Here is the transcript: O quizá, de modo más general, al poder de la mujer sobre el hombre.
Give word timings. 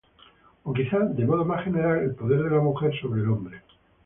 O 0.67 0.69
quizá, 0.77 0.99
de 1.17 1.23
modo 1.29 1.45
más 1.45 1.63
general, 1.63 1.99
al 1.99 2.15
poder 2.15 2.41
de 2.43 2.49
la 2.49 2.59
mujer 2.59 2.91
sobre 2.99 3.21
el 3.21 3.29
hombre. 3.29 3.61